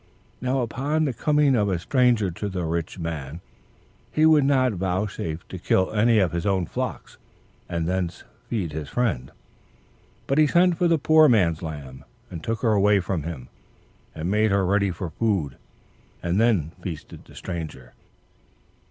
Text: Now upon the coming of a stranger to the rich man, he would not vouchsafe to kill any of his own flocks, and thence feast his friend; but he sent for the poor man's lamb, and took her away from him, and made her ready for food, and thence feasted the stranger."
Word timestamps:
Now 0.41 0.61
upon 0.61 1.05
the 1.05 1.13
coming 1.13 1.55
of 1.55 1.69
a 1.69 1.77
stranger 1.77 2.31
to 2.31 2.49
the 2.49 2.65
rich 2.65 2.97
man, 2.97 3.39
he 4.11 4.25
would 4.25 4.45
not 4.45 4.73
vouchsafe 4.73 5.47
to 5.49 5.59
kill 5.59 5.91
any 5.91 6.17
of 6.17 6.31
his 6.31 6.43
own 6.43 6.65
flocks, 6.65 7.17
and 7.69 7.85
thence 7.87 8.23
feast 8.49 8.73
his 8.73 8.89
friend; 8.89 9.31
but 10.25 10.39
he 10.39 10.47
sent 10.47 10.79
for 10.79 10.87
the 10.87 10.97
poor 10.97 11.29
man's 11.29 11.61
lamb, 11.61 12.03
and 12.31 12.43
took 12.43 12.61
her 12.63 12.73
away 12.73 12.99
from 12.99 13.21
him, 13.21 13.47
and 14.15 14.31
made 14.31 14.49
her 14.49 14.65
ready 14.65 14.89
for 14.89 15.11
food, 15.11 15.55
and 16.23 16.41
thence 16.41 16.73
feasted 16.81 17.25
the 17.25 17.35
stranger." 17.35 17.93